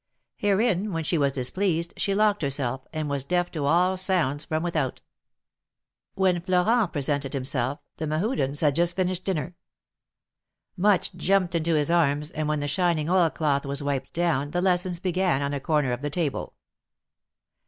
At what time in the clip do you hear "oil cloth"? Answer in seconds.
13.11-13.63